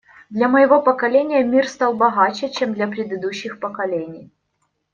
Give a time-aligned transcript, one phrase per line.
[0.31, 4.31] Для моего поколения мир стал богаче, чем для предыдущих поколений.